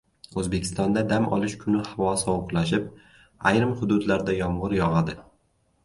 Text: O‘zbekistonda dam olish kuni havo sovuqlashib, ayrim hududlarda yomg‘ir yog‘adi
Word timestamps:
O‘zbekistonda 0.43 1.03
dam 1.11 1.27
olish 1.37 1.57
kuni 1.65 1.83
havo 1.91 2.15
sovuqlashib, 2.23 2.91
ayrim 3.53 3.79
hududlarda 3.83 4.41
yomg‘ir 4.43 4.79
yog‘adi 4.85 5.21